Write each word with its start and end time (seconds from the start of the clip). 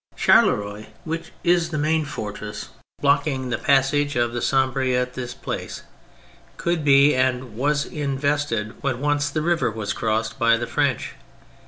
Charleroi, 0.17 0.87
which 1.03 1.31
is 1.43 1.69
the 1.69 1.77
main 1.77 2.05
fortress 2.05 2.69
block 3.01 3.23
THE 3.25 3.37
MILITARY 3.37 3.37
ASPECT 3.37 3.43
211 3.43 3.43
ing 3.43 3.49
the 3.51 3.65
passage 3.67 4.15
of 4.15 4.33
the 4.33 4.41
Sambre 4.41 4.95
at 4.99 5.13
this 5.13 5.35
place, 5.35 5.83
could 6.57 6.83
be, 6.83 7.13
and 7.13 7.55
was, 7.55 7.85
invested 7.85 8.73
when 8.81 8.99
once 8.99 9.29
the 9.29 9.43
river 9.43 9.69
was 9.69 9.93
crossed 9.93 10.39
by 10.39 10.57
the 10.57 10.65
French. 10.65 11.13